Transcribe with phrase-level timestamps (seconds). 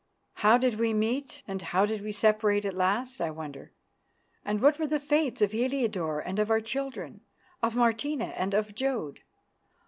[0.37, 3.71] How did we meet and how did we separate at last, I wonder?
[4.43, 7.21] And what were the fates of Heliodore and of our children;
[7.61, 9.19] of Martina and of Jodd?